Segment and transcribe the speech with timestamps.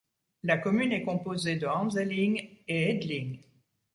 [0.41, 3.39] La commune est composée de Anzeling et Edling.